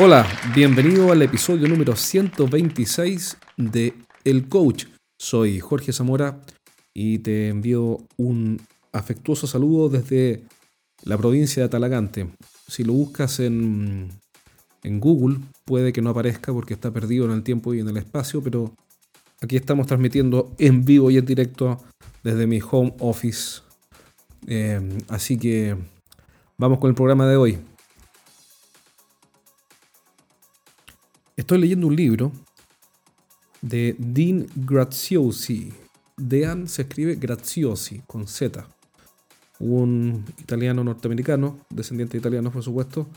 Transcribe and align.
Hola, 0.00 0.26
bienvenido 0.52 1.12
al 1.12 1.22
episodio 1.22 1.68
número 1.68 1.94
126 1.94 3.36
de 3.56 3.94
El 4.24 4.48
Coach. 4.48 4.86
Soy 5.16 5.60
Jorge 5.60 5.92
Zamora 5.92 6.40
y 6.92 7.20
te 7.20 7.46
envío 7.46 7.98
un 8.16 8.60
afectuoso 8.92 9.46
saludo 9.46 9.88
desde 9.88 10.42
la 11.04 11.16
provincia 11.16 11.62
de 11.62 11.68
Talagante. 11.68 12.28
Si 12.66 12.82
lo 12.82 12.92
buscas 12.92 13.38
en, 13.38 14.08
en 14.82 14.98
Google, 14.98 15.38
puede 15.64 15.92
que 15.92 16.02
no 16.02 16.10
aparezca 16.10 16.52
porque 16.52 16.74
está 16.74 16.90
perdido 16.90 17.26
en 17.26 17.30
el 17.30 17.44
tiempo 17.44 17.72
y 17.72 17.78
en 17.78 17.88
el 17.88 17.96
espacio, 17.96 18.42
pero 18.42 18.74
aquí 19.40 19.54
estamos 19.54 19.86
transmitiendo 19.86 20.56
en 20.58 20.84
vivo 20.84 21.08
y 21.12 21.18
en 21.18 21.24
directo 21.24 21.80
desde 22.24 22.48
mi 22.48 22.58
home 22.68 22.96
office. 22.98 23.60
Eh, 24.48 24.80
así 25.08 25.38
que 25.38 25.76
vamos 26.58 26.80
con 26.80 26.88
el 26.88 26.96
programa 26.96 27.28
de 27.28 27.36
hoy. 27.36 27.58
Estoy 31.36 31.58
leyendo 31.58 31.88
un 31.88 31.96
libro 31.96 32.30
de 33.60 33.96
Dean 33.98 34.46
Graziosi. 34.54 35.72
Dean 36.16 36.68
se 36.68 36.82
escribe 36.82 37.16
Graziosi, 37.16 38.02
con 38.06 38.28
Z. 38.28 38.64
Un 39.58 40.24
italiano 40.38 40.84
norteamericano, 40.84 41.58
descendiente 41.70 42.12
de 42.12 42.18
italiano 42.18 42.52
por 42.52 42.62
supuesto, 42.62 43.08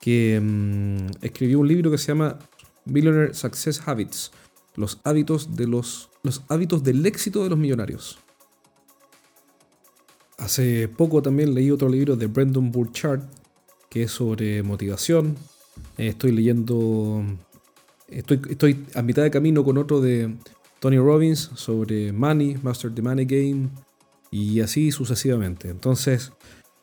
que 0.00 0.38
mm, 0.38 1.24
escribió 1.24 1.60
un 1.60 1.68
libro 1.68 1.90
que 1.90 1.96
se 1.96 2.08
llama 2.08 2.38
Billionaire 2.84 3.32
Success 3.32 3.80
Habits, 3.86 4.32
los 4.76 5.00
hábitos, 5.04 5.56
de 5.56 5.66
los, 5.66 6.10
los 6.22 6.42
hábitos 6.48 6.82
del 6.82 7.06
éxito 7.06 7.42
de 7.42 7.50
los 7.50 7.58
millonarios. 7.58 8.18
Hace 10.36 10.88
poco 10.88 11.22
también 11.22 11.54
leí 11.54 11.70
otro 11.70 11.88
libro 11.88 12.16
de 12.16 12.26
Brendan 12.26 12.70
Burchard, 12.70 13.22
que 13.88 14.02
es 14.02 14.10
sobre 14.10 14.62
motivación. 14.62 15.36
Estoy 15.96 16.32
leyendo 16.32 17.24
Estoy, 18.12 18.84
a 18.94 19.02
mitad 19.02 19.22
de 19.22 19.30
camino 19.30 19.64
con 19.64 19.78
otro 19.78 20.00
de 20.00 20.34
Tony 20.80 20.98
Robbins 20.98 21.50
sobre 21.54 22.12
Money, 22.12 22.58
Master 22.62 22.94
the 22.94 23.00
Money 23.00 23.24
Game 23.24 23.70
y 24.30 24.60
así 24.60 24.92
sucesivamente. 24.92 25.70
Entonces, 25.70 26.32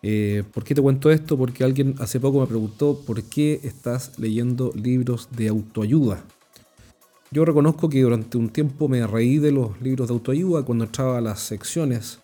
eh, 0.01 0.43
¿por 0.53 0.63
qué 0.63 0.73
te 0.73 0.81
cuento 0.81 1.11
esto? 1.11 1.37
Porque 1.37 1.63
alguien 1.63 1.95
hace 1.99 2.19
poco 2.19 2.39
me 2.39 2.47
preguntó 2.47 2.99
por 3.05 3.21
qué 3.23 3.59
estás 3.63 4.17
leyendo 4.17 4.71
libros 4.73 5.29
de 5.31 5.49
autoayuda. 5.49 6.23
Yo 7.31 7.45
reconozco 7.45 7.89
que 7.89 8.01
durante 8.01 8.37
un 8.39 8.49
tiempo 8.49 8.87
me 8.87 9.05
reí 9.05 9.37
de 9.37 9.51
los 9.51 9.79
libros 9.81 10.07
de 10.07 10.15
autoayuda 10.15 10.63
cuando 10.63 10.85
entraba 10.85 11.19
a 11.19 11.21
las 11.21 11.41
secciones 11.41 12.19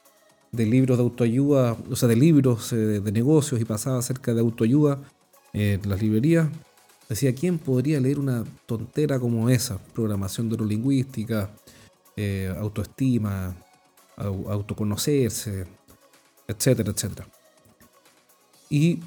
de 0.51 0.65
libros 0.65 0.97
de 0.97 1.03
autoayuda, 1.03 1.77
o 1.91 1.95
sea, 1.95 2.09
de 2.09 2.15
libros 2.15 2.73
eh, 2.73 2.75
de 2.75 3.11
negocios 3.11 3.61
y 3.61 3.65
pasaba 3.65 3.99
acerca 3.99 4.33
de 4.33 4.41
autoayuda 4.41 4.99
en 5.53 5.87
las 5.87 6.01
librerías. 6.01 6.49
Decía, 7.07 7.35
¿quién 7.35 7.59
podría 7.59 7.99
leer 7.99 8.17
una 8.19 8.43
tontera 8.65 9.19
como 9.19 9.49
esa? 9.49 9.77
Programación 9.93 10.49
neurolingüística, 10.49 11.51
eh, 12.17 12.53
autoestima, 12.57 13.55
autoconocerse, 14.17 15.65
etcétera, 16.47 16.91
etcétera. 16.91 17.27
Y 18.69 19.01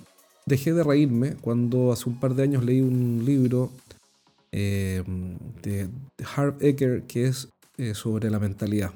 dejé 0.46 0.72
de 0.72 0.84
reírme 0.84 1.34
cuando 1.40 1.90
hace 1.90 2.08
un 2.08 2.20
par 2.20 2.34
de 2.34 2.44
años 2.44 2.64
leí 2.64 2.80
un 2.80 3.22
libro 3.24 3.70
eh, 4.52 5.02
de 5.62 5.88
Harv 6.36 6.62
Eker 6.62 7.02
que 7.02 7.26
es 7.26 7.48
eh, 7.78 7.94
sobre 7.94 8.30
la 8.30 8.38
mentalidad. 8.38 8.92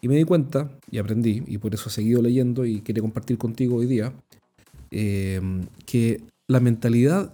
Y 0.00 0.08
me 0.08 0.16
di 0.16 0.24
cuenta, 0.24 0.70
y 0.90 0.98
aprendí, 0.98 1.42
y 1.46 1.58
por 1.58 1.74
eso 1.74 1.88
he 1.88 1.92
seguido 1.92 2.22
leyendo 2.22 2.64
y 2.64 2.80
quería 2.80 3.02
compartir 3.02 3.38
contigo 3.38 3.76
hoy 3.76 3.86
día, 3.86 4.12
que 4.90 6.22
la 6.48 6.58
mentalidad 6.58 7.32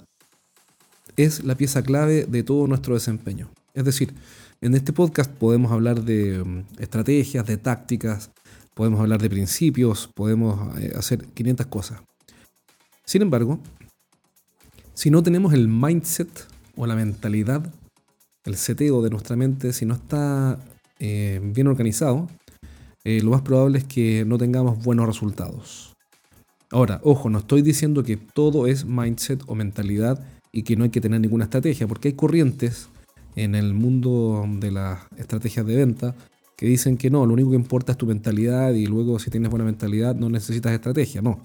es 1.16 1.44
la 1.44 1.56
pieza 1.56 1.82
clave 1.82 2.26
de 2.26 2.42
todo 2.42 2.66
nuestro 2.66 2.94
desempeño. 2.94 3.50
Es 3.74 3.84
decir, 3.84 4.14
en 4.60 4.74
este 4.74 4.92
podcast 4.92 5.30
podemos 5.30 5.72
hablar 5.72 6.02
de 6.02 6.42
mm, 6.44 6.64
estrategias, 6.78 7.46
de 7.46 7.56
tácticas, 7.56 8.30
podemos 8.74 9.00
hablar 9.00 9.20
de 9.20 9.30
principios, 9.30 10.08
podemos 10.14 10.76
eh, 10.78 10.92
hacer 10.96 11.24
500 11.24 11.66
cosas. 11.66 12.00
Sin 13.04 13.22
embargo, 13.22 13.60
si 14.94 15.10
no 15.10 15.22
tenemos 15.22 15.52
el 15.52 15.68
mindset 15.68 16.46
o 16.76 16.86
la 16.86 16.94
mentalidad, 16.94 17.72
el 18.44 18.56
seteo 18.56 19.02
de 19.02 19.10
nuestra 19.10 19.36
mente, 19.36 19.72
si 19.72 19.86
no 19.86 19.94
está 19.94 20.58
eh, 20.98 21.40
bien 21.42 21.66
organizado, 21.66 22.28
eh, 23.04 23.20
lo 23.22 23.30
más 23.30 23.42
probable 23.42 23.78
es 23.78 23.84
que 23.84 24.24
no 24.24 24.38
tengamos 24.38 24.82
buenos 24.82 25.06
resultados. 25.06 25.95
Ahora, 26.70 27.00
ojo, 27.04 27.30
no 27.30 27.38
estoy 27.38 27.62
diciendo 27.62 28.02
que 28.02 28.16
todo 28.16 28.66
es 28.66 28.84
mindset 28.84 29.42
o 29.46 29.54
mentalidad 29.54 30.24
y 30.52 30.62
que 30.62 30.76
no 30.76 30.84
hay 30.84 30.90
que 30.90 31.00
tener 31.00 31.20
ninguna 31.20 31.44
estrategia, 31.44 31.86
porque 31.86 32.08
hay 32.08 32.14
corrientes 32.14 32.88
en 33.36 33.54
el 33.54 33.74
mundo 33.74 34.44
de 34.58 34.72
las 34.72 35.00
estrategias 35.16 35.66
de 35.66 35.76
venta 35.76 36.14
que 36.56 36.66
dicen 36.66 36.96
que 36.96 37.10
no, 37.10 37.26
lo 37.26 37.34
único 37.34 37.50
que 37.50 37.56
importa 37.56 37.92
es 37.92 37.98
tu 37.98 38.06
mentalidad 38.06 38.72
y 38.72 38.86
luego 38.86 39.18
si 39.18 39.30
tienes 39.30 39.50
buena 39.50 39.66
mentalidad 39.66 40.14
no 40.16 40.30
necesitas 40.30 40.72
estrategia. 40.72 41.20
No, 41.20 41.40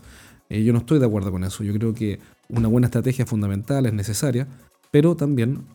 eh, 0.50 0.64
yo 0.64 0.72
no 0.74 0.80
estoy 0.80 1.00
de 1.00 1.06
acuerdo 1.06 1.32
con 1.32 1.44
eso. 1.44 1.64
Yo 1.64 1.74
creo 1.74 1.94
que 1.94 2.20
una 2.50 2.70
buena 2.70 2.88
estrategia 2.88 3.24
es 3.24 3.30
fundamental, 3.30 3.86
es 3.86 3.94
necesaria, 3.94 4.48
pero 4.90 5.16
también 5.16 5.66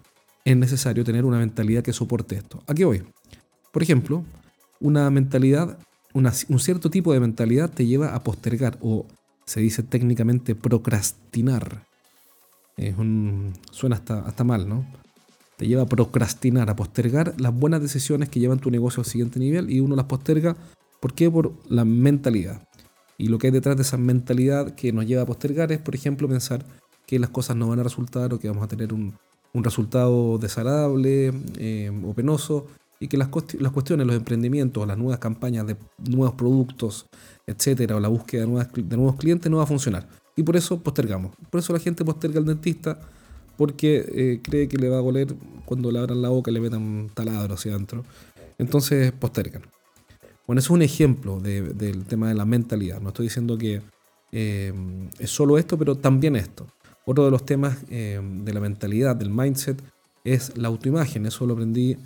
es 0.45 0.57
necesario 0.57 1.05
tener 1.05 1.25
una 1.25 1.39
mentalidad 1.39 1.83
que 1.83 1.93
soporte 1.93 2.37
esto. 2.37 2.63
¿A 2.67 2.75
qué 2.75 2.85
voy? 2.85 3.03
Por 3.73 3.83
ejemplo, 3.83 4.25
una 4.81 5.11
mentalidad, 5.11 5.79
un 6.15 6.59
cierto 6.59 6.89
tipo 6.89 7.13
de 7.13 7.21
mentalidad 7.21 7.71
te 7.71 7.85
lleva 7.85 8.15
a 8.15 8.25
postergar 8.25 8.79
o 8.81 9.07
se 9.47 9.61
dice 9.61 9.83
técnicamente 9.83 10.55
procrastinar 10.55 11.87
es 12.77 12.97
un, 12.99 13.55
suena 13.71 13.97
hasta, 13.97 14.21
hasta 14.21 14.45
mal, 14.45 14.69
¿no? 14.69 14.87
Te 15.57 15.67
lleva 15.67 15.83
a 15.83 15.87
procrastinar, 15.87 16.69
a 16.69 16.77
postergar 16.77 17.35
las 17.41 17.55
buenas 17.55 17.81
decisiones 17.81 18.29
que 18.29 18.41
llevan 18.41 18.59
tu 18.59 18.71
negocio 18.71 19.01
al 19.01 19.07
siguiente 19.07 19.39
nivel 19.39 19.71
y 19.71 19.81
uno 19.81 19.97
las 19.97 20.05
posterga. 20.05 20.57
¿Por 21.01 21.15
qué? 21.15 21.31
Por 21.31 21.55
la 21.69 21.87
mentalidad. 21.87 22.69
Y 23.17 23.29
lo 23.29 23.39
que 23.39 23.47
hay 23.47 23.53
detrás 23.53 23.77
de 23.77 23.83
esa 23.83 23.97
mentalidad 23.97 24.75
que 24.75 24.93
nos 24.93 25.07
lleva 25.07 25.23
a 25.23 25.27
postergar 25.27 25.73
es, 25.73 25.79
por 25.79 25.95
ejemplo, 25.95 26.29
pensar 26.29 26.67
que 27.07 27.19
las 27.19 27.31
cosas 27.31 27.57
no 27.57 27.69
van 27.69 27.81
a 27.81 27.85
resultar 27.85 28.35
o 28.35 28.39
que 28.39 28.49
vamos 28.49 28.65
a 28.65 28.69
tener 28.69 28.93
un, 28.93 29.15
un 29.55 29.65
resultado 29.65 30.37
desagradable 30.37 31.33
eh, 31.59 31.91
o 32.05 32.13
penoso 32.13 32.67
y 32.99 33.09
que 33.09 33.17
las, 33.17 33.29
cuestiones, 33.29 34.07
los 34.07 34.17
emprendimientos, 34.17 34.87
las 34.87 34.97
nuevas 34.97 35.19
campañas 35.19 35.67
de 35.67 35.77
nuevos 35.99 36.35
productos, 36.35 37.07
etcétera, 37.47 37.97
o 37.97 38.01
la 38.01 38.09
búsqueda 38.09 38.43
de, 38.47 38.97
nuevos 38.97 39.17
clientes 39.17 39.51
no 39.51 39.59
va 39.59 39.65
a 39.65 39.67
funcionar. 39.67 40.09
Y 40.35 40.43
por 40.43 40.57
eso 40.57 40.81
postergamos. 40.81 41.35
Por 41.51 41.61
eso 41.61 41.73
la 41.73 41.79
gente 41.79 42.05
posterga 42.05 42.39
al 42.39 42.47
dentista 42.47 42.99
porque 43.57 44.05
eh, 44.15 44.41
cree 44.43 44.69
que 44.69 44.77
le 44.77 44.89
va 44.89 44.99
a 44.99 45.03
doler 45.03 45.35
cuando 45.65 45.91
le 45.91 45.99
abran 45.99 46.21
la 46.21 46.29
boca 46.29 46.51
y 46.51 46.55
le 46.55 46.61
metan 46.61 47.11
taladro 47.15 47.55
hacia 47.55 47.73
adentro. 47.73 48.05
Entonces 48.59 49.13
postergan. 49.13 49.63
Bueno, 50.47 50.61
eso 50.61 50.67
es 50.69 50.77
un 50.77 50.83
ejemplo 50.83 51.41
del 51.41 52.05
tema 52.05 52.29
de 52.29 52.35
la 52.35 52.45
mentalidad. 52.45 53.01
No 53.01 53.09
estoy 53.09 53.27
diciendo 53.27 53.59
que 53.59 53.83
eh, 54.33 54.73
es 55.19 55.31
solo 55.31 55.59
esto, 55.59 55.77
pero 55.77 55.97
también 55.97 56.37
esto. 56.37 56.67
Otro 57.05 57.25
de 57.25 57.31
los 57.31 57.45
temas 57.45 57.79
eh, 57.91 58.21
de 58.23 58.53
la 58.53 58.61
mentalidad, 58.61 59.17
del 59.17 59.31
mindset, 59.31 59.83
es 60.25 60.57
la 60.57 60.69
autoimagen. 60.69 61.27
Eso 61.27 61.47
lo 61.47 61.55
aprendí 61.55 61.97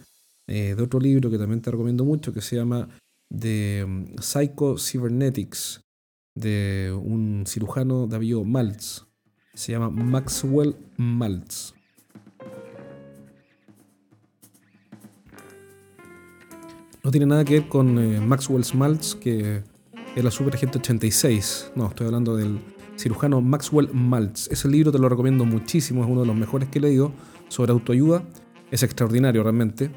de 0.51 0.83
otro 0.83 0.99
libro 0.99 1.31
que 1.31 1.39
también 1.39 1.63
te 1.63 1.71
recomiendo 1.71 2.05
mucho, 2.05 2.33
que 2.33 2.41
se 2.41 2.57
llama 2.57 2.89
The 3.29 3.87
Psycho 4.21 4.77
Cybernetics 4.77 5.81
de 6.35 6.93
un 6.93 7.45
cirujano 7.47 8.05
apellido 8.05 8.45
Maltz. 8.45 9.07
Se 9.55 9.73
llama 9.73 9.91
Maxwell 9.91 10.77
Maltz. 10.97 11.75
No 17.03 17.11
tiene 17.11 17.27
nada 17.27 17.45
que 17.45 17.61
ver 17.61 17.69
con 17.69 17.99
eh, 17.99 18.21
Maxwell 18.21 18.65
Maltz, 18.75 19.15
que 19.15 19.63
es 20.15 20.25
la 20.25 20.31
Super 20.31 20.55
Agente 20.55 20.79
86. 20.79 21.73
No, 21.75 21.89
estoy 21.89 22.07
hablando 22.07 22.37
del 22.37 22.61
cirujano 22.97 23.41
Maxwell 23.41 23.89
Maltz. 23.93 24.49
Ese 24.51 24.69
libro 24.69 24.93
te 24.93 24.99
lo 24.99 25.09
recomiendo 25.09 25.45
muchísimo, 25.45 26.03
es 26.05 26.11
uno 26.11 26.21
de 26.23 26.27
los 26.27 26.37
mejores 26.37 26.69
que 26.69 26.79
he 26.79 26.83
leído 26.83 27.13
sobre 27.49 27.73
autoayuda. 27.73 28.23
Es 28.71 28.83
extraordinario 28.83 29.43
realmente. 29.43 29.91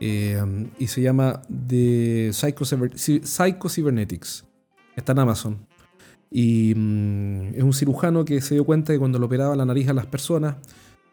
Eh, 0.00 0.40
y 0.78 0.86
se 0.86 1.02
llama 1.02 1.42
The 1.48 2.30
Psycho, 2.32 2.64
Psycho 2.64 3.68
Cybernetics. 3.68 4.44
Está 4.96 5.12
en 5.12 5.18
Amazon. 5.20 5.66
Y 6.30 6.74
mm, 6.74 7.54
es 7.54 7.62
un 7.62 7.72
cirujano 7.72 8.24
que 8.24 8.40
se 8.40 8.54
dio 8.54 8.64
cuenta 8.64 8.92
que 8.92 8.98
cuando 8.98 9.18
le 9.18 9.24
operaba 9.24 9.56
la 9.56 9.64
nariz 9.64 9.88
a 9.88 9.94
las 9.94 10.06
personas, 10.06 10.56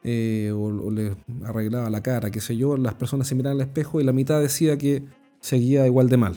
eh, 0.03 0.51
o, 0.55 0.91
le 0.91 1.15
arreglaba 1.45 1.89
la 1.89 2.03
cara, 2.03 2.29
qué 2.29 2.39
sé 2.41 2.55
yo, 2.55 2.77
las 2.77 2.93
personas 2.93 3.27
se 3.27 3.35
miraban 3.35 3.59
al 3.59 3.67
espejo 3.67 3.99
y 3.99 4.03
la 4.03 4.13
mitad 4.13 4.39
decía 4.39 4.77
que 4.77 5.03
seguía 5.39 5.87
igual 5.87 6.09
de 6.09 6.17
mal. 6.17 6.35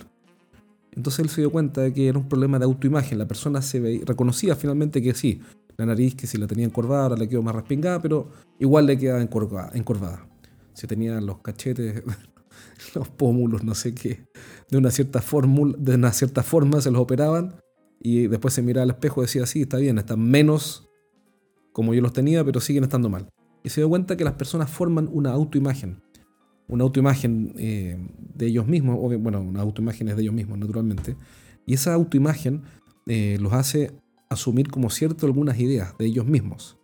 Entonces 0.93 1.21
él 1.21 1.29
se 1.29 1.43
dio 1.43 1.51
cuenta 1.51 1.83
de 1.83 1.93
que 1.93 2.09
era 2.09 2.19
un 2.19 2.29
problema 2.29 2.59
de 2.59 2.65
autoimagen. 2.65 3.19
La 3.19 3.29
persona 3.29 3.61
se 3.61 4.01
reconocía 4.07 4.57
finalmente 4.57 5.03
que 5.03 5.15
sí, 5.15 5.43
la 5.77 5.87
nariz 5.87 6.15
que 6.15 6.27
si 6.27 6.39
la 6.39 6.47
tenía 6.47 6.65
encorvada 6.65 7.05
ahora 7.05 7.17
le 7.17 7.29
quedó 7.29 7.43
más 7.43 7.55
respingada, 7.55 8.01
pero 8.01 8.31
igual 8.59 8.87
le 8.87 8.97
quedaba 8.99 9.21
encorvada. 9.21 9.71
encorvada. 9.75 10.27
Si 10.73 10.87
tenía 10.87 11.21
los 11.21 11.39
cachetes, 11.39 12.03
los 12.95 13.09
pómulos, 13.09 13.65
no 13.65 13.75
sé 13.75 13.95
qué, 13.95 14.27
de 14.71 14.79
una 14.79 14.91
cierta 14.91 15.23
de 15.79 15.95
una 15.95 16.13
cierta 16.13 16.43
forma 16.43 16.81
se 16.81 16.91
los 16.91 17.01
operaban 17.01 17.57
y 18.01 18.27
después 18.29 18.55
se 18.55 18.63
miraba 18.63 18.85
al 18.85 18.91
espejo 18.91 19.23
y 19.23 19.27
decía, 19.27 19.47
sí, 19.47 19.63
está 19.63 19.79
bien, 19.79 19.99
están 19.99 20.21
menos 20.21 20.89
como 21.73 21.95
yo 21.95 22.01
los 22.01 22.13
tenía, 22.13 22.45
pero 22.45 22.61
siguen 22.61 22.85
estando 22.85 23.09
mal. 23.09 23.29
y 23.63 23.71
se 23.71 23.81
dio 23.81 23.89
cuenta 23.89 24.17
que 24.17 24.25
las 24.25 24.35
personas 24.35 24.71
forman 24.71 25.09
una 25.13 25.31
autoimagen. 25.31 26.01
Una 26.69 26.85
autoimagen 26.85 27.55
eh, 27.57 27.97
de 28.35 28.47
ellos 28.47 28.67
mismos, 28.67 28.97
o 29.01 29.17
bueno, 29.19 29.41
una 29.41 29.61
autoimagen 29.61 30.09
es 30.09 30.17
de 30.17 30.23
ellos 30.23 30.35
mismos, 30.35 30.59
naturalmente. 30.59 31.17
Y 31.67 31.75
esa 31.75 31.95
autoimagen 31.95 32.63
eh, 33.07 33.37
los 33.41 33.53
hace 33.53 33.93
asumir 34.29 34.71
como 34.71 34.91
cierto 34.91 35.27
algunas 35.27 35.59
ideas 35.59 35.97
de 35.99 36.07
ellos 36.07 36.27
mismos. 36.27 36.79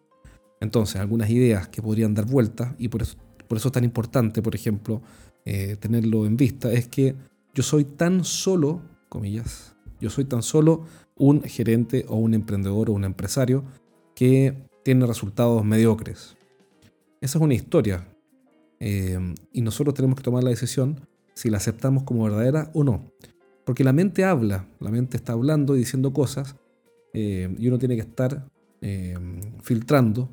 Entonces, 0.60 1.00
algunas 1.00 1.28
ideas 1.30 1.68
que 1.68 1.82
podrían 1.82 2.14
dar 2.14 2.26
vueltas, 2.26 2.74
y 2.78 2.88
por 2.88 3.02
eso, 3.02 3.16
por 3.48 3.58
eso 3.58 3.68
es 3.68 3.72
tan 3.72 3.84
importante, 3.84 4.42
por 4.42 4.54
ejemplo, 4.54 5.02
eh, 5.44 5.76
tenerlo 5.76 6.26
en 6.26 6.36
vista, 6.36 6.72
es 6.72 6.88
que 6.88 7.14
yo 7.54 7.62
soy 7.62 7.84
tan 7.84 8.24
solo, 8.24 8.82
comillas, 9.08 9.76
yo 10.00 10.10
soy 10.10 10.24
tan 10.24 10.42
solo 10.42 10.84
un 11.16 11.42
gerente 11.42 12.04
o 12.08 12.16
un 12.16 12.34
emprendedor 12.34 12.90
o 12.90 12.94
un 12.94 13.04
empresario 13.04 13.64
que 14.14 14.68
tiene 14.84 15.06
resultados 15.06 15.64
mediocres. 15.64 16.36
Esa 17.20 17.38
es 17.38 17.42
una 17.42 17.54
historia. 17.54 18.08
Eh, 18.80 19.18
y 19.52 19.62
nosotros 19.62 19.94
tenemos 19.94 20.16
que 20.16 20.22
tomar 20.22 20.42
la 20.42 20.50
decisión 20.50 21.00
si 21.34 21.48
la 21.48 21.58
aceptamos 21.58 22.02
como 22.02 22.24
verdadera 22.24 22.70
o 22.74 22.84
no. 22.84 23.12
Porque 23.64 23.84
la 23.84 23.92
mente 23.92 24.24
habla, 24.24 24.66
la 24.80 24.90
mente 24.90 25.16
está 25.16 25.32
hablando 25.32 25.74
y 25.76 25.78
diciendo 25.78 26.12
cosas, 26.12 26.56
eh, 27.12 27.54
y 27.58 27.68
uno 27.68 27.78
tiene 27.78 27.94
que 27.94 28.02
estar 28.02 28.48
filtrando 29.62 30.28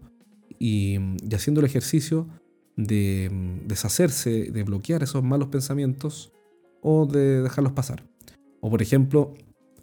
y, 0.62 0.98
haciendo 1.34 1.60
el 1.62 1.66
ejercicio 1.66 2.28
de 2.76 3.30
mm, 3.32 3.68
deshacerse, 3.68 4.52
de 4.52 4.64
bloquear 4.64 5.04
esos 5.04 5.24
malos 5.24 5.50
pensamientos 5.50 6.32
o 6.82 7.06
de 7.06 7.42
dejarlos 7.42 7.74
pasar. 7.74 8.04
O 8.60 8.70
por 8.70 8.82
ejemplo, 8.82 9.34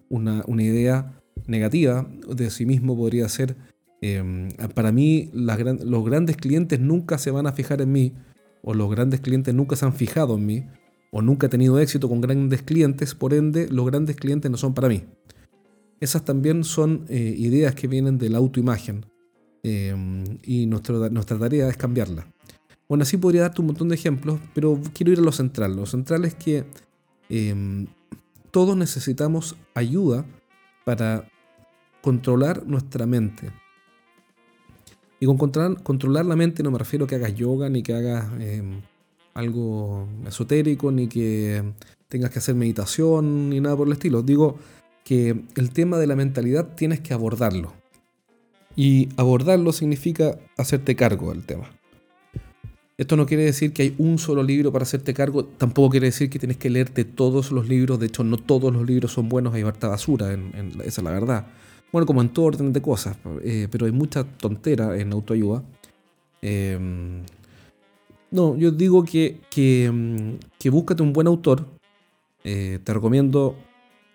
una, 0.08 0.43
idea 0.49 1.20
negativa 1.46 2.08
de 2.35 2.50
sí 2.50 2.67
mismo 2.67 2.96
podría 2.96 3.29
ser, 3.29 3.56
em, 4.00 4.49
para 4.75 4.93
mí 4.93 5.31
los 5.32 6.05
grandes 6.05 6.37
clientes 6.37 6.81
nunca 6.81 7.19
se 7.19 7.31
van 7.31 7.46
a 7.46 7.52
fijar 7.52 7.81
en 7.81 7.93
mí, 7.93 8.14
o 8.62 8.75
los 8.75 8.90
grandes 8.90 9.20
clientes 9.20 9.55
nunca 9.55 9.76
se 9.76 9.85
han 9.85 9.93
fijado 9.93 10.37
en 10.37 10.46
mí, 10.46 10.67
o 11.11 11.23
nunca 11.23 11.46
he 11.46 11.50
tenido 11.50 11.79
éxito 11.79 12.08
con 12.08 12.20
grandes 12.20 12.62
clientes, 12.62 13.14
por 13.14 13.35
ende 13.35 13.69
los 13.70 13.87
grandes 13.87 14.17
clientes 14.17 14.50
no 14.50 14.56
son 14.56 14.75
para 14.75 14.88
mí. 14.88 15.05
Esas 16.00 16.25
también 16.25 16.64
son 16.64 17.06
eh, 17.08 17.35
ideas 17.37 17.75
que 17.75 17.88
vienen 17.88 18.19
de 18.19 18.31
la 18.31 18.38
autoimagen, 18.38 19.05
Em, 19.62 20.38
y 20.44 20.67
nuestra 20.67 21.38
tarea 21.38 21.69
es 21.69 21.76
cambiarla. 21.76 22.26
Bueno, 22.88 23.02
así 23.02 23.19
podría 23.19 23.43
darte 23.43 23.61
un 23.61 23.67
montón 23.67 23.90
de 23.90 23.96
ejemplos, 23.96 24.40
pero 24.55 24.81
quiero 24.94 25.12
ir 25.12 25.19
a 25.19 25.23
lo 25.23 25.32
central. 25.32 25.76
Lo 25.76 25.85
central 25.85 26.25
es 26.25 26.35
que 26.35 26.64
em, 27.29 27.87
todos 28.50 28.76
necesitamos 28.76 29.56
ayuda 29.75 30.25
para 30.85 31.29
controlar 32.00 32.67
nuestra 32.67 33.05
mente. 33.05 33.50
Y 35.20 35.26
con 35.26 35.37
controlar, 35.37 35.82
controlar 35.82 36.25
la 36.25 36.37
mente 36.37 36.62
no 36.62 36.70
me 36.70 36.79
refiero 36.79 37.05
a 37.05 37.08
que 37.08 37.17
hagas 37.17 37.35
yoga, 37.35 37.69
ni 37.69 37.82
que 37.82 37.93
hagas 37.93 38.31
em, 38.40 38.81
algo 39.35 40.08
esotérico, 40.26 40.90
ni 40.90 41.08
que 41.08 41.62
tengas 42.08 42.31
que 42.31 42.38
hacer 42.38 42.55
meditación, 42.55 43.50
ni 43.50 43.61
nada 43.61 43.76
por 43.76 43.87
el 43.87 43.93
estilo. 43.93 44.23
Digo 44.23 44.56
que 45.05 45.44
el 45.56 45.70
tema 45.70 45.99
de 45.99 46.06
la 46.06 46.17
mentalidad 46.17 46.75
tienes 46.75 47.00
que 47.00 47.12
abordarlo. 47.12 47.75
Y 48.76 49.08
abordarlo 49.17 49.73
significa 49.73 50.38
hacerte 50.56 50.96
cargo 50.96 51.32
del 51.32 51.44
tema. 51.44 51.78
Esto 52.99 53.17
no 53.17 53.27
quiere 53.27 53.45
decir 53.45 53.73
que 53.73 53.83
hay 53.83 53.95
un 53.99 54.19
solo 54.19 54.43
libro 54.43 54.73
para 54.73 54.83
hacerte 54.83 55.15
cargo, 55.15 55.45
tampoco 55.45 55.91
quiere 55.91 56.06
decir 56.06 56.29
que 56.29 56.41
tienes 56.41 56.56
que 56.56 56.69
leerte 56.69 57.05
todos 57.05 57.53
los 57.53 57.69
libros, 57.69 58.00
de 58.00 58.06
hecho 58.06 58.25
no 58.25 58.39
todos 58.39 58.73
los 58.73 58.85
libros 58.85 59.12
son 59.12 59.29
buenos, 59.29 59.55
hay 59.55 59.62
harta 59.62 59.87
basura, 59.87 60.33
en, 60.33 60.73
esa 60.85 61.00
es 61.00 61.03
la 61.05 61.12
verdad. 61.12 61.47
Bueno, 61.93 62.06
como 62.06 62.23
en 62.23 62.31
todo 62.31 62.47
orden 62.47 62.73
de 62.73 62.83
cosas, 62.83 63.17
eh, 63.45 63.69
pero 63.71 63.87
hay 63.87 63.93
mucha 63.93 64.25
tontera 64.25 64.99
en 64.99 65.12
autoayuda. 65.12 65.62
Em, 66.43 67.23
no, 68.33 68.56
yo 68.56 68.73
digo 68.73 69.05
que, 69.05 69.43
que, 69.49 69.89
mm, 69.93 70.69
búscate 70.69 71.00
un 71.00 71.12
buen 71.12 71.29
autor. 71.29 71.69
Eh, 72.43 72.81
te 72.83 72.93
recomiendo 72.93 73.55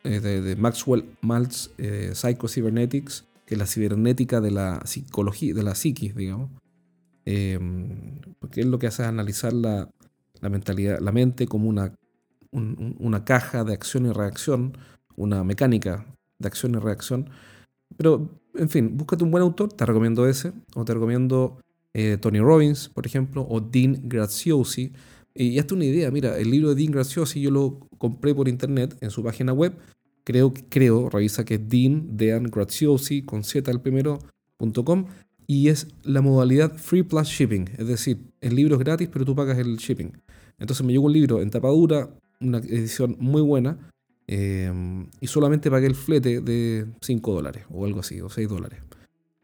eh, 0.03 0.19
de, 0.19 0.55
Maxwell 0.57 1.05
Maltz 1.21 1.71
Psycho-Cybernetics 1.77 3.23
que 3.45 3.55
la 3.55 3.65
cibernética 3.65 4.41
de 4.41 4.51
la 4.51 4.81
psicología, 4.85 5.53
de 5.53 5.63
la 5.63 5.73
psiquis, 5.73 6.15
digamos. 6.15 6.49
Em, 7.25 8.19
porque 8.39 8.61
es 8.61 8.67
lo 8.67 8.79
que 8.79 8.87
hace 8.87 9.03
es 9.03 9.07
analizar 9.07 9.53
la, 9.53 9.89
mentalidad, 10.41 10.99
la 10.99 11.11
mente 11.11 11.47
como 11.47 11.69
una, 11.69 11.95
una 12.51 13.23
caja 13.23 13.63
de 13.63 13.73
acción 13.73 14.05
y 14.05 14.11
reacción, 14.11 14.77
una 15.15 15.43
mecánica 15.43 16.05
de 16.39 16.47
acción 16.47 16.75
y 16.75 16.79
reacción. 16.79 17.29
Pero, 17.97 18.29
en 18.55 18.69
fin, 18.69 18.97
búscate 18.97 19.23
un 19.23 19.31
buen 19.31 19.43
autor, 19.43 19.71
te 19.73 19.85
recomiendo 19.85 20.27
ese, 20.27 20.51
o 20.75 20.83
te 20.83 20.93
recomiendo 20.93 21.59
eh, 21.93 22.17
Tony 22.19 22.39
Robbins, 22.39 22.89
por 22.89 23.05
ejemplo, 23.05 23.45
o 23.49 23.61
Dean 23.61 24.01
Graziosi. 24.03 24.91
Y 25.33 25.57
hasta 25.59 25.75
una 25.75 25.85
idea, 25.85 26.11
mira, 26.11 26.37
el 26.37 26.51
libro 26.51 26.69
de 26.69 26.75
Dean 26.75 26.91
Graziosi 26.91 27.41
yo 27.41 27.51
lo 27.51 27.79
compré 27.97 28.35
por 28.35 28.47
internet 28.47 28.97
en 29.01 29.09
su 29.09 29.23
página 29.23 29.53
web 29.53 29.73
creo, 30.23 30.53
creo, 30.69 31.09
revisa 31.09 31.45
que 31.45 31.55
es 31.55 31.69
Dean, 31.69 32.15
Dean 32.17 32.43
Graziosi, 32.45 33.23
con 33.23 33.43
Z 33.43 33.69
al 33.69 33.81
primero, 33.81 34.19
y 35.47 35.69
es 35.69 35.87
la 36.03 36.21
modalidad 36.21 36.75
Free 36.77 37.03
Plus 37.03 37.27
Shipping, 37.27 37.69
es 37.77 37.87
decir, 37.87 38.19
el 38.41 38.55
libro 38.55 38.75
es 38.75 38.79
gratis, 38.79 39.09
pero 39.11 39.25
tú 39.25 39.35
pagas 39.35 39.57
el 39.57 39.77
shipping. 39.77 40.11
Entonces 40.59 40.85
me 40.85 40.93
llegó 40.93 41.05
un 41.05 41.13
libro 41.13 41.41
en 41.41 41.49
tapadura, 41.49 42.09
una 42.39 42.59
edición 42.59 43.17
muy 43.19 43.41
buena, 43.41 43.77
em, 44.27 45.07
y 45.19 45.27
solamente 45.27 45.69
pagué 45.69 45.87
el 45.87 45.95
flete 45.95 46.41
de 46.41 46.85
5 47.01 47.33
dólares, 47.33 47.65
o 47.69 47.85
algo 47.85 47.99
así, 47.99 48.21
o 48.21 48.29
6 48.29 48.47
dólares. 48.47 48.79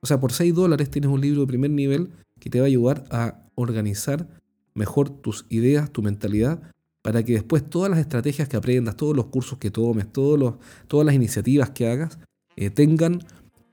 O 0.02 0.08
sea, 0.08 0.20
por 0.20 0.32
6 0.32 0.54
dólares 0.54 0.90
tienes 0.90 1.10
un 1.10 1.22
libro 1.22 1.42
de 1.42 1.48
primer 1.48 1.72
nivel 1.72 2.10
que 2.40 2.50
te 2.50 2.60
va 2.60 2.66
a 2.66 2.68
ayudar 2.68 3.04
a 3.12 3.44
organizar 3.56 4.28
mejor 4.74 5.10
tus 5.10 5.46
ideas, 5.50 5.92
tu 5.92 6.02
mentalidad, 6.02 6.62
para 7.02 7.24
que 7.24 7.34
después 7.34 7.70
todas 7.70 7.90
las 7.90 8.00
estrategias 8.00 8.48
que 8.48 8.58
aprendas, 8.58 8.96
todos 8.96 9.16
los 9.16 9.26
cursos 9.28 9.58
que 9.58 9.72
tomes, 9.72 10.12
todos 10.12 10.56
todas 10.88 11.06
las 11.06 11.16
iniciativas 11.16 11.70
que 11.72 11.88
hagas, 11.88 12.20
eh, 12.56 12.70
tengan 12.70 13.20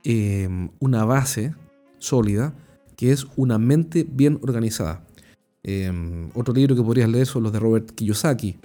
eh, 0.04 0.48
una 0.78 1.04
base 1.04 1.54
sólida, 1.98 2.54
que 2.96 3.12
es 3.12 3.26
una 3.36 3.58
mente 3.58 4.06
bien 4.08 4.38
organizada. 4.42 5.04
Eh, 5.62 5.92
otro 6.34 6.54
libro 6.54 6.76
que 6.76 6.82
podrías 6.82 7.08
leer 7.08 7.26
son 7.26 7.42
los 7.42 7.52
de 7.52 7.58
Robert 7.58 7.90
Kiyosaki, 7.90 8.56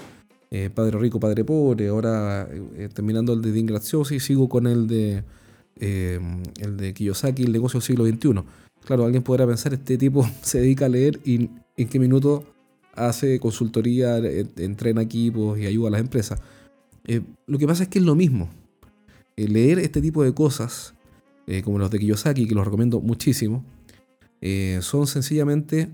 Padre 0.75 0.99
Rico, 0.99 1.19
Padre 1.19 1.45
Pobre. 1.45 1.87
Ahora, 1.87 2.47
terminando 2.93 3.31
el 3.33 3.41
de 3.41 3.53
Dean 3.53 3.65
Graziosi, 3.65 4.19
sigo 4.19 4.49
con 4.49 4.67
el 4.67 4.85
de, 4.85 5.23
el 5.77 6.77
de 6.77 6.93
Kiyosaki, 6.93 7.43
El 7.43 7.53
negocio 7.53 7.79
del 7.79 7.87
siglo 7.87 8.05
XXI. 8.05 8.43
Claro, 8.85 9.05
alguien 9.05 9.23
podrá 9.23 9.47
pensar, 9.47 9.73
este 9.73 9.97
tipo 9.97 10.27
se 10.41 10.59
dedica 10.59 10.85
a 10.85 10.89
leer 10.89 11.19
y 11.23 11.49
en 11.77 11.87
qué 11.87 11.99
minuto 11.99 12.43
hace 12.95 13.39
consultoría, 13.39 14.17
eh, 14.17 14.45
entrena 14.57 15.01
equipos 15.01 15.57
y 15.59 15.65
ayuda 15.65 15.87
a 15.87 15.91
las 15.91 16.01
empresas. 16.01 16.39
Eh, 17.05 17.21
lo 17.47 17.57
que 17.57 17.67
pasa 17.67 17.83
es 17.83 17.89
que 17.89 17.99
es 17.99 18.05
lo 18.05 18.15
mismo. 18.15 18.49
Eh, 19.37 19.47
leer 19.47 19.79
este 19.79 20.01
tipo 20.01 20.23
de 20.23 20.33
cosas, 20.33 20.93
como 21.63 21.79
los 21.79 21.91
de 21.91 21.99
Kiyosaki, 21.99 22.47
que 22.47 22.55
los 22.55 22.65
recomiendo 22.65 22.99
muchísimo, 23.01 23.65
son 24.81 25.07
sencillamente 25.07 25.89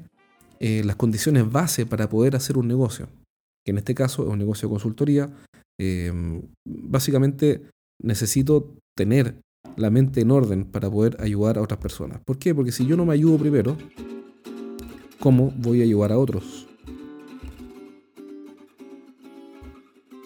las 0.60 0.96
condiciones 0.96 1.51
base 1.51 1.86
para 1.86 2.10
poder 2.10 2.36
hacer 2.36 2.58
un 2.58 2.68
negocio. 2.68 3.08
Que 3.66 3.72
en 3.72 3.77
este 3.80 3.94
caso 3.94 4.24
es 4.24 4.30
un 4.30 4.39
negocio 4.39 4.68
de 4.68 4.74
consultoría. 4.74 5.30
básicamente 6.66 7.70
necesito 8.01 8.75
tener 8.96 9.42
la 9.75 9.89
mente 9.89 10.22
en 10.22 10.32
orden 10.32 10.66
para 10.66 10.89
poder 10.89 11.18
ayudar 11.20 11.58
a 11.58 11.62
otras 11.62 11.80
personas. 11.80 12.20
¿Por 12.25 12.38
qué? 12.39 12.56
Porque 12.56 12.72
si 12.72 12.86
yo 12.86 12.98
no 12.98 13.06
me 13.06 13.13
ayudo 13.13 13.38
primero, 13.38 13.77
¿cómo 15.20 15.54
voy 15.58 15.82
a 15.82 15.84
ayudar 15.84 16.12
a 16.12 16.18
otros? 16.18 16.68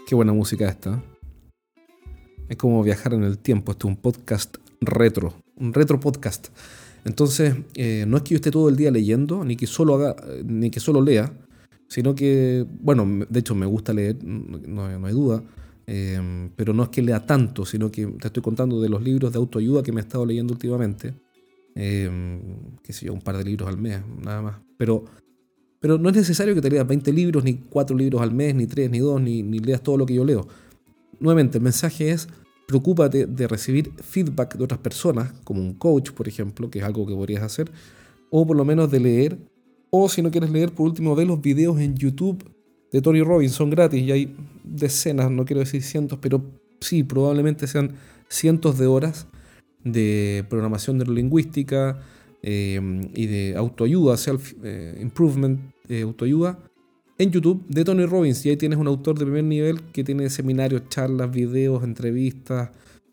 Qué 0.08 0.16
buena 0.16 0.34
música 0.34 0.70
esta. 0.70 1.04
Es 2.48 2.58
como 2.58 2.84
viajar 2.84 3.14
en 3.14 3.24
el 3.24 3.38
tiempo. 3.38 3.72
Este 3.72 3.88
es 3.88 3.90
un 3.90 3.98
podcast 3.98 4.58
retro. 4.82 5.34
Un 5.56 5.74
retro 5.74 6.00
podcast. 6.00 6.50
Entonces, 7.06 7.56
eh, 7.76 8.06
no 8.08 8.18
es 8.18 8.24
que 8.24 8.32
yo 8.32 8.36
esté 8.36 8.52
todo 8.52 8.70
el 8.70 8.76
día 8.76 8.92
leyendo, 8.92 9.44
ni 9.44 9.56
que 9.56 9.68
solo 9.68 9.96
haga, 9.96 10.16
ni 10.44 10.70
que 10.70 10.80
solo 10.80 11.02
lea, 11.02 11.32
sino 11.88 12.14
que, 12.16 12.66
bueno, 12.82 13.26
de 13.30 13.40
hecho 13.40 13.56
me 13.56 13.66
gusta 13.66 13.94
leer, 13.94 14.24
no, 14.24 14.86
hay 14.86 15.14
duda, 15.14 15.44
em, 15.88 16.50
pero 16.56 16.74
no 16.74 16.84
es 16.84 16.90
que 16.90 17.02
lea 17.02 17.26
tanto, 17.26 17.66
sino 17.66 17.92
que 17.92 18.06
te 18.06 18.28
estoy 18.28 18.44
contando 18.44 18.82
de 18.82 18.90
los 18.90 19.02
libros 19.02 19.32
de 19.32 19.40
autoayuda 19.40 19.84
que 19.84 19.92
me 19.92 20.02
he 20.02 20.04
estado 20.04 20.26
leyendo 20.26 20.54
últimamente. 20.54 21.14
Eh, 21.76 22.40
qué 22.84 22.94
yo, 22.94 23.14
un 23.14 23.22
par 23.22 23.38
de 23.38 23.46
libros 23.46 23.68
al 23.68 23.78
mes, 23.78 24.02
nada 24.22 24.42
más. 24.42 24.56
Pero 24.78 25.06
pero 25.82 25.98
no 25.98 26.10
es 26.10 26.16
necesario 26.16 26.54
que 26.54 26.62
te 26.62 26.70
leas 26.70 26.88
20 26.88 27.12
libros, 27.12 27.44
ni 27.44 27.56
4 27.56 27.98
libros 27.98 28.22
al 28.22 28.32
mes, 28.32 28.54
ni 28.54 28.68
3, 28.68 28.92
ni 28.92 29.00
2, 29.00 29.20
ni, 29.20 29.60
leas 29.60 29.82
todo 29.82 29.98
lo 29.98 30.06
que 30.06 30.14
yo 30.14 30.24
leo. 30.24 30.48
Nuevamente, 31.20 31.58
el 31.58 31.64
mensaje 31.64 32.12
es, 32.12 32.30
preocúpate 32.72 33.26
de 33.26 33.48
recibir 33.50 33.92
feedback 34.02 34.56
de 34.56 34.64
otras 34.64 34.80
personas, 34.80 35.34
como 35.44 35.60
un 35.60 35.74
coach, 35.74 36.12
por 36.12 36.26
ejemplo, 36.26 36.70
que 36.70 36.80
es 36.80 36.86
algo 36.86 37.06
que 37.06 37.14
podrías 37.14 37.44
hacer, 37.44 37.70
o 38.30 38.48
por 38.48 38.56
lo 38.56 38.64
menos 38.64 38.90
de 38.90 39.02
leer, 39.02 39.38
o 39.90 40.08
si 40.08 40.22
no 40.22 40.32
quieres 40.32 40.50
leer, 40.52 40.72
por 40.72 40.88
último, 40.88 41.14
ve 41.14 41.26
los 41.26 41.42
videos 41.42 41.78
en 41.82 41.98
YouTube 41.98 42.42
de 42.90 43.02
Tony 43.02 43.22
Robbins, 43.24 43.52
son 43.52 43.70
gratis 43.70 44.02
y 44.02 44.12
hay 44.14 44.36
decenas, 44.64 45.30
no 45.30 45.44
quiero 45.44 45.60
decir 45.60 45.84
cientos, 45.84 46.18
pero 46.22 46.42
sí, 46.80 47.04
probablemente 47.04 47.68
sean 47.68 47.96
cientos 48.30 48.80
de 48.80 48.88
horas 48.88 49.28
de 49.84 50.46
programación 50.50 50.98
neurolingüística, 50.98 52.00
y 52.44 53.26
de 53.28 53.54
autoayuda, 53.56 54.18
self-improvement, 54.18 55.60
autoayuda, 56.04 56.58
en 57.22 57.32
YouTube 57.32 57.64
de 57.68 57.84
Tony 57.86 58.06
Robbins. 58.06 58.46
Y 58.46 58.50
ahí 58.50 58.58
tienes 58.58 58.80
un 58.80 58.88
autor 58.88 59.18
de 59.18 59.26
primer 59.26 59.44
nivel 59.44 59.82
que 59.92 60.04
tiene 60.04 60.30
seminarios, 60.30 60.90
charlas, 60.90 61.32
videos, 61.32 61.84
entrevistas, 61.84 62.72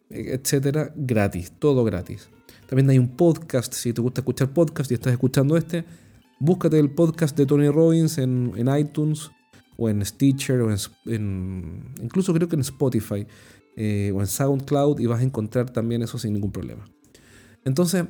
etcétera, 0.08 0.92
gratis, 0.96 1.52
todo 1.58 1.84
gratis. 1.84 2.28
También 2.66 2.88
hay 2.88 2.98
un 2.98 3.08
podcast, 3.08 3.72
si 3.74 3.92
te 3.92 4.00
gusta 4.00 4.22
escuchar 4.22 4.48
podcast 4.50 4.90
y 4.90 4.94
estás 4.94 5.12
escuchando 5.12 5.56
este, 5.56 5.84
búscate 6.38 6.78
el 6.78 6.90
podcast 6.90 7.36
de 7.36 7.44
Tony 7.44 7.68
Robbins 7.68 8.16
en, 8.18 8.52
iTunes 8.78 9.30
o 9.76 9.88
en 9.90 10.04
Stitcher 10.04 10.62
o 10.62 10.70
en, 11.06 11.94
incluso 12.02 12.32
creo 12.32 12.48
que 12.48 12.56
en 12.56 12.62
Spotify 12.62 13.26
eh, 13.76 14.10
o 14.14 14.20
en 14.20 14.26
SoundCloud 14.26 15.00
y 15.00 15.06
vas 15.06 15.20
a 15.20 15.24
encontrar 15.24 15.70
también 15.70 16.02
eso 16.02 16.18
sin 16.18 16.32
ningún 16.32 16.52
problema. 16.52 16.88
Entonces, 17.64 18.04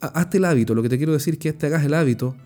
hazte 0.00 0.38
el 0.38 0.44
hábito, 0.44 0.74
lo 0.74 0.82
que 0.82 0.88
te 0.88 0.96
quiero 0.96 1.12
decir 1.12 1.34
es 1.34 1.40
que 1.40 1.52
te 1.52 1.66
hagas 1.66 1.84
el 1.84 1.94
hábito 1.94 2.36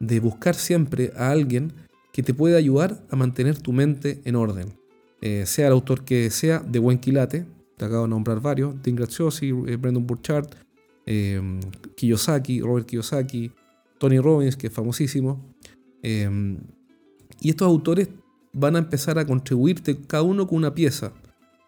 de 0.00 0.18
buscar 0.18 0.56
siempre 0.56 1.12
a 1.16 1.30
alguien 1.30 1.72
que 2.14 2.22
te 2.22 2.32
pueda 2.32 2.56
ayudar 2.58 3.04
a 3.10 3.16
mantener 3.16 3.58
tu 3.58 3.72
mente 3.72 4.22
en 4.24 4.36
orden. 4.36 4.68
Eh, 5.20 5.46
sea 5.46 5.66
el 5.66 5.72
autor 5.72 6.04
que 6.04 6.30
sea, 6.30 6.60
de 6.60 6.78
buen 6.78 6.98
quilate, 6.98 7.44
te 7.76 7.84
acabo 7.84 8.04
de 8.04 8.08
nombrar 8.08 8.40
varios, 8.40 8.80
Tim 8.82 8.94
Graziosi, 8.94 9.48
eh, 9.48 9.76
Burchard, 9.76 10.46
eh, 11.06 11.42
Kiyosaki, 11.96 12.60
Robert 12.60 12.86
Kiyosaki, 12.86 13.50
Tony 13.98 14.20
Robbins, 14.20 14.56
que 14.56 14.68
es 14.68 14.72
famosísimo. 14.72 15.44
y 17.40 17.50
estos 17.50 17.66
autores 17.66 18.08
van 18.52 18.76
a 18.76 18.78
empezar 18.78 19.18
a 19.18 19.26
contribuirte 19.26 19.96
cada 20.06 20.22
uno 20.22 20.46
con 20.46 20.58
una 20.58 20.72
pieza. 20.72 21.12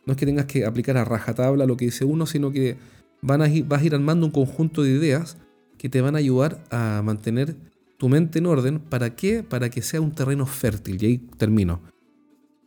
No 0.05 0.12
es 0.12 0.17
que 0.17 0.26
tengas 0.26 0.45
que 0.45 0.65
aplicar 0.65 0.97
a 0.97 1.05
rajatabla 1.05 1.67
lo 1.67 1.76
que 1.76 1.87
dice 1.87 2.05
uno, 2.05 2.25
sino 2.25 2.53
que 2.53 2.76
van 3.21 3.43
a 3.43 3.49
vas 3.67 3.83
a 3.83 3.85
ir 3.85 3.95
armando 3.95 4.26
un 4.26 4.33
conjunto 4.33 4.85
de 4.85 4.91
ideas 4.91 5.38
que 5.76 5.88
te 5.88 6.00
van 6.00 6.15
a 6.15 6.19
ayudar 6.19 6.62
a 6.71 7.03
mantener 7.05 7.57
tu 7.97 8.09
mente 8.09 8.38
en 8.38 8.47
orden. 8.47 8.81
¿Para 8.81 9.15
qué? 9.15 9.43
Para 9.43 9.71
que 9.71 9.83
sea 9.83 10.00
un 10.00 10.12
terreno 10.12 10.47
fértil. 10.47 11.03
Y 11.03 11.07
ahí 11.07 11.19
termino. 11.37 11.83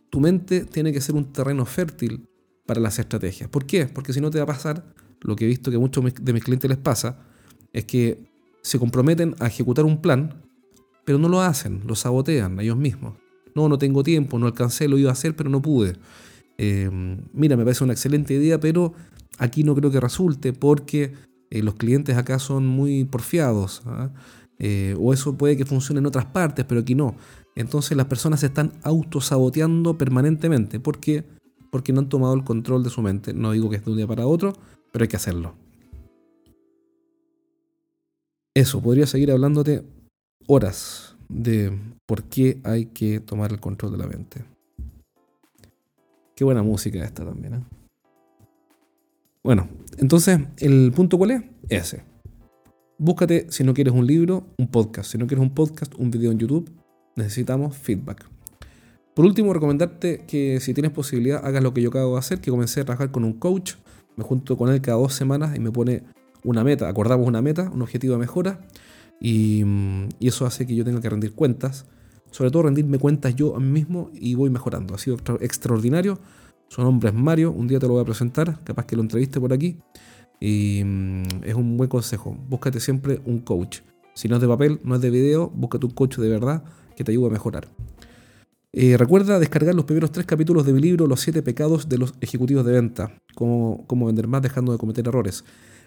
Tu 0.10 0.20
mente 0.20 0.66
tiene 0.66 0.92
que 0.92 1.02
ser 1.02 1.16
un 1.16 1.32
terreno 1.32 1.66
fértil 1.66 2.28
para 2.66 2.82
las 2.82 3.00
estrategias. 3.00 3.50
¿Por 3.50 3.66
qué? 3.66 3.88
Porque 3.88 4.14
si 4.14 4.22
no 4.22 4.30
te 4.30 4.38
va 4.38 4.44
a 4.44 4.48
pasar 4.48 4.94
lo 5.22 5.36
que 5.36 5.46
he 5.46 5.48
visto 5.48 5.72
que 5.72 5.78
a 5.78 5.80
muchos 5.80 6.04
de 6.22 6.34
mis 6.34 6.44
clientes 6.44 6.70
les 6.70 6.78
pasa, 6.78 7.20
es 7.74 7.86
que 7.86 8.30
se 8.62 8.80
comprometen 8.80 9.36
a 9.40 9.48
ejecutar 9.48 9.86
un 9.86 10.02
plan, 10.02 10.42
pero 11.06 11.18
no 11.18 11.30
lo 11.30 11.42
hacen, 11.42 11.82
lo 11.86 11.96
sabotean 11.96 12.60
ellos 12.60 12.78
mismos. 12.78 13.16
No, 13.56 13.68
no 13.68 13.78
tengo 13.78 14.04
tiempo, 14.04 14.38
no 14.40 14.46
alcancé, 14.48 14.88
lo 14.88 14.98
iba 14.98 15.10
a 15.10 15.14
hacer, 15.14 15.36
pero 15.36 15.50
no 15.50 15.62
pude. 15.62 15.96
Eh, 16.58 16.90
mira, 17.34 17.58
me 17.58 17.64
parece 17.64 17.84
una 17.84 17.94
excelente 17.94 18.34
idea, 18.34 18.60
pero 18.60 18.94
aquí 19.38 19.64
no 19.64 19.76
creo 19.76 19.92
que 19.92 20.00
resulte 20.00 20.54
porque 20.54 21.14
eh, 21.50 21.64
los 21.64 21.76
clientes 21.76 22.18
acá 22.18 22.38
son 22.40 22.68
muy 22.68 23.06
porfiados. 23.06 23.82
¿ah? 23.86 24.12
Eh, 24.60 24.96
o 25.00 25.14
eso 25.14 25.38
puede 25.38 25.56
que 25.56 25.66
funcione 25.66 26.00
en 26.00 26.06
otras 26.06 26.26
partes, 26.26 26.66
pero 26.66 26.82
aquí 26.82 26.94
no. 26.94 27.16
Entonces 27.56 27.96
las 27.98 28.08
personas 28.08 28.42
se 28.42 28.48
están 28.48 28.74
autosaboteando 28.84 29.98
permanentemente. 29.98 30.80
¿Por 30.80 31.00
qué? 31.00 31.24
Porque 31.72 31.94
no 31.94 32.02
han 32.02 32.10
tomado 32.10 32.34
el 32.34 32.44
control 32.44 32.84
de 32.84 32.90
su 32.90 33.02
mente. 33.02 33.34
No 33.34 33.52
digo 33.54 33.70
que 33.70 33.78
es 33.78 33.86
de 33.86 33.92
un 33.92 33.98
día 33.98 34.08
para 34.08 34.28
otro, 34.28 34.54
pero 34.92 35.04
hay 35.04 35.10
que 35.10 35.16
hacerlo. 35.16 35.56
Eso, 38.54 38.82
podría 38.82 39.08
seguir 39.08 39.32
hablándote 39.32 39.84
horas 40.48 41.16
de 41.30 41.78
por 42.06 42.24
qué 42.24 42.60
hay 42.64 42.88
que 42.88 43.20
tomar 43.20 43.52
el 43.52 43.60
control 43.60 43.94
de 43.94 43.98
la 43.98 44.08
mente. 44.08 44.44
Qué 46.36 46.44
buena 46.44 46.64
música 46.64 47.04
esta 47.04 47.24
también. 47.24 47.54
¿eh? 47.54 47.64
Bueno, 49.44 49.70
entonces, 49.98 50.40
¿el 50.58 50.92
punto 50.92 51.18
cuál 51.18 51.32
es? 51.32 51.44
Ese. 51.70 52.09
Búscate, 53.02 53.48
si 53.50 53.64
no 53.64 53.74
quieres 53.74 53.94
un 53.94 54.06
libro, 54.06 54.48
un 54.58 54.68
podcast. 54.68 55.10
Si 55.10 55.18
no 55.18 55.26
quieres 55.26 55.42
un 55.42 55.54
podcast, 55.54 55.96
un 55.98 56.12
video 56.12 56.34
en 56.34 56.38
YouTube. 56.38 56.70
Necesitamos 57.16 57.78
feedback. 57.78 58.30
Por 59.16 59.24
último, 59.24 59.54
recomendarte 59.54 60.26
que 60.28 60.60
si 60.60 60.74
tienes 60.74 60.92
posibilidad, 60.92 61.46
hagas 61.46 61.64
lo 61.64 61.74
que 61.74 61.82
yo 61.82 61.92
acabo 61.92 62.16
de 62.16 62.20
hacer, 62.20 62.42
que 62.42 62.52
comencé 62.52 62.82
a 62.82 62.84
trabajar 62.84 63.10
con 63.10 63.24
un 63.24 63.32
coach. 63.32 63.76
Me 64.18 64.26
junto 64.26 64.58
con 64.58 64.70
él 64.70 64.82
cada 64.82 64.98
dos 64.98 65.14
semanas 65.14 65.56
y 65.56 65.62
me 65.62 65.72
pone 65.72 66.04
una 66.44 66.66
meta. 66.66 66.90
Acordamos 66.90 67.26
una 67.26 67.42
meta, 67.42 67.72
un 67.74 67.82
objetivo 67.82 68.16
de 68.16 68.20
mejora. 68.20 68.68
Y, 69.22 69.64
y 70.20 70.28
eso 70.28 70.46
hace 70.46 70.68
que 70.68 70.76
yo 70.76 70.84
tenga 70.84 71.00
que 71.00 71.10
rendir 71.10 71.34
cuentas. 71.34 71.86
Sobre 72.32 72.52
todo 72.52 72.64
rendirme 72.64 73.00
cuentas 73.00 73.34
yo 73.34 73.58
mismo 73.62 74.12
y 74.14 74.36
voy 74.36 74.50
mejorando. 74.50 74.94
Ha 74.94 74.98
sido 74.98 75.16
extraordinario. 75.40 76.20
Su 76.68 76.82
nombre 76.82 77.12
es 77.12 77.16
Mario. 77.16 77.54
Un 77.54 77.70
día 77.70 77.80
te 77.80 77.88
lo 77.88 77.94
voy 77.94 78.02
a 78.02 78.06
presentar. 78.06 78.60
Capaz 78.66 78.86
que 78.86 78.98
lo 78.98 79.04
entreviste 79.04 79.40
por 79.40 79.54
aquí. 79.54 79.78
Y 80.40 80.84
mm, 80.84 81.44
es 81.44 81.56
un 81.56 81.78
buen 81.78 81.90
consejo. 81.90 82.38
Búscate 82.48 82.80
siempre 82.80 83.22
un 83.26 83.40
coach. 83.40 83.80
Si 84.14 84.28
no 84.28 84.36
es 84.36 84.42
de 84.42 84.48
papel, 84.48 84.80
no 84.84 84.96
es 84.96 85.02
de 85.02 85.10
video, 85.10 85.50
búscate 85.50 85.86
un 85.86 85.94
coach 85.94 86.18
de 86.18 86.30
verdad 86.30 86.64
que 86.96 87.04
te 87.04 87.12
ayude 87.12 87.28
a 87.28 87.32
mejorar. 87.32 87.70
Recuerda 88.72 89.40
descargar 89.40 89.74
los 89.74 89.86
primeros 89.86 90.12
tres 90.12 90.26
capítulos 90.26 90.66
de 90.66 90.74
mi 90.74 90.80
libro 90.80 91.08
Los 91.08 91.22
siete 91.22 91.42
pecados 91.42 91.90
de 91.90 91.98
los 91.98 92.14
ejecutivos 92.22 92.66
de 92.66 92.74
venta. 92.74 93.12
Cómo, 93.34 93.84
cómo 93.88 94.06
vender 94.06 94.28
más 94.28 94.42
dejando 94.42 94.72
de 94.72 94.78
cometer 94.78 95.08
errores. 95.08 95.44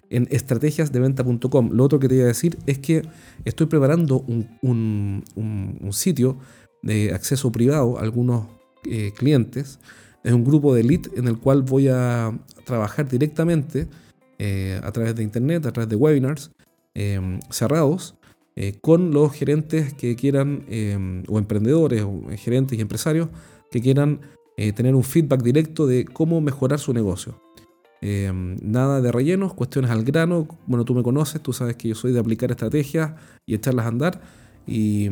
En 0.09 0.27
estrategiasdeventa.com. 0.29 1.69
Lo 1.71 1.83
otro 1.85 1.99
que 1.99 2.09
te 2.09 2.15
voy 2.15 2.23
a 2.23 2.27
decir 2.27 2.57
es 2.65 2.79
que 2.79 3.03
estoy 3.45 3.67
preparando 3.67 4.25
un, 4.61 5.23
sitio 5.91 6.37
de 6.81 7.13
acceso 7.13 7.51
privado 7.51 7.97
a 7.97 8.01
algunos 8.01 8.47
eh, 8.85 9.13
clientes. 9.15 9.79
Es 10.23 10.33
un 10.33 10.43
grupo 10.43 10.73
de 10.73 10.81
elite 10.81 11.09
en 11.15 11.27
el 11.27 11.37
cual 11.37 11.61
voy 11.61 11.87
a 11.87 12.37
trabajar 12.65 13.07
directamente 13.07 13.87
eh, 14.39 14.79
a 14.83 14.91
través 14.91 15.15
de 15.15 15.23
internet, 15.23 15.65
a 15.65 15.71
través 15.71 15.89
de 15.89 15.95
webinars 15.95 16.51
eh, 16.95 17.39
cerrados, 17.49 18.15
eh, 18.55 18.73
con 18.81 19.11
los 19.11 19.31
gerentes 19.31 19.93
que 19.93 20.15
quieran, 20.15 20.65
o 21.27 21.39
emprendedores, 21.39 22.03
o 22.03 22.21
gerentes 22.37 22.77
y 22.77 22.81
empresarios 22.81 23.29
que 23.71 23.81
quieran 23.81 24.21
tener 24.75 24.93
un 24.93 25.03
feedback 25.03 25.41
directo 25.41 25.87
de 25.87 26.05
cómo 26.05 26.39
mejorar 26.39 26.77
su 26.77 26.93
negocio. 26.93 27.41
nada 28.01 29.01
de 29.01 29.11
rellenos, 29.11 29.55
cuestiones 29.55 29.89
al 29.89 30.03
grano. 30.03 30.47
Bueno, 30.67 30.85
tú 30.85 30.93
me 30.93 31.01
conoces, 31.01 31.41
tú 31.41 31.53
sabes 31.53 31.75
que 31.77 31.87
yo 31.89 31.95
soy 31.95 32.11
de 32.11 32.19
aplicar 32.19 32.51
estrategias 32.51 33.13
y 33.47 33.55
echarlas 33.55 33.85
a 33.85 33.89
andar. 33.89 34.21
Y, 34.67 35.09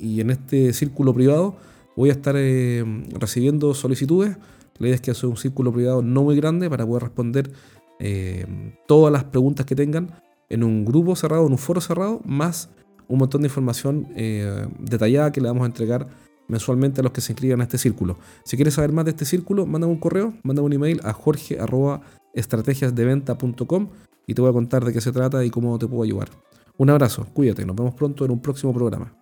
y 0.00 0.20
en 0.20 0.30
este 0.30 0.72
círculo 0.72 1.14
privado 1.14 1.56
voy 1.94 2.08
a 2.10 2.12
estar 2.12 2.34
recibiendo 2.34 3.72
solicitudes. 3.74 4.36
La 4.78 4.86
idea 4.86 4.94
es 4.96 5.00
que 5.00 5.14
sea 5.14 5.28
un 5.28 5.36
círculo 5.36 5.72
privado 5.72 6.02
no 6.02 6.24
muy 6.24 6.34
grande 6.34 6.68
para 6.68 6.84
poder 6.84 7.04
responder 7.04 7.52
eh, 8.00 8.74
todas 8.88 9.12
las 9.12 9.22
preguntas 9.24 9.66
que 9.66 9.76
tengan 9.76 10.10
en 10.48 10.64
un 10.64 10.84
grupo 10.84 11.14
cerrado, 11.14 11.46
en 11.46 11.52
un 11.52 11.58
foro 11.58 11.80
cerrado, 11.80 12.20
más 12.24 12.70
un 13.08 13.18
montón 13.18 13.42
de 13.42 13.48
información 13.48 14.08
eh, 14.16 14.66
detallada 14.78 15.30
que 15.32 15.40
le 15.40 15.48
vamos 15.48 15.64
a 15.64 15.66
entregar 15.66 16.06
mensualmente 16.48 17.00
a 17.00 17.04
los 17.04 17.12
que 17.12 17.20
se 17.20 17.32
inscriban 17.32 17.60
a 17.60 17.64
este 17.64 17.76
círculo. 17.78 18.18
Si 18.44 18.56
quieres 18.56 18.74
saber 18.74 18.92
más 18.92 19.04
de 19.04 19.10
este 19.12 19.24
círculo, 19.24 19.66
manda 19.66 19.86
un 19.86 19.98
correo, 19.98 20.34
manda 20.42 20.62
un 20.62 20.72
email 20.72 21.00
a 21.04 21.12
jorge.estrategiasdeventa.com 21.12 23.88
y 24.26 24.34
te 24.34 24.40
voy 24.40 24.50
a 24.50 24.52
contar 24.52 24.84
de 24.84 24.92
qué 24.92 25.00
se 25.00 25.12
trata 25.12 25.44
y 25.44 25.50
cómo 25.50 25.78
te 25.78 25.86
puedo 25.86 26.02
ayudar. 26.02 26.30
Un 26.76 26.90
abrazo, 26.90 27.26
cuídate, 27.32 27.64
nos 27.66 27.76
vemos 27.76 27.94
pronto 27.94 28.24
en 28.24 28.30
un 28.30 28.40
próximo 28.40 28.72
programa. 28.72 29.19